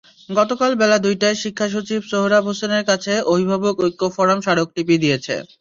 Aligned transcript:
গতকাল 0.29 0.71
বেলা 0.81 0.97
দুইটায় 1.05 1.37
শিক্ষাসচিব 1.43 1.99
সোহরাব 2.11 2.43
হোসেনের 2.49 2.83
কাছে 2.89 3.13
অভিভাবক 3.31 3.75
ঐক্য 3.85 4.01
ফোরাম 4.15 4.39
স্মারকলিপি 4.41 4.95
দিয়েছে। 5.03 5.35